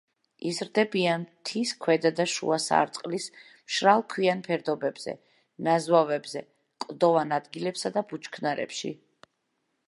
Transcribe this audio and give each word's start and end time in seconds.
იზრდებიან 0.51 1.25
მთის 1.25 1.73
ქვედა 1.83 2.11
და 2.19 2.25
შუა 2.35 2.57
სარტყლის 2.63 3.27
მშრალ 3.41 4.03
ქვიან 4.15 4.41
ფერდობებზე, 4.47 5.15
ნაზვავებზე, 5.69 6.43
კლდოვან 6.87 7.37
ადგილებსა 7.39 7.93
და 7.99 8.05
ბუჩქნარებში. 8.11 8.93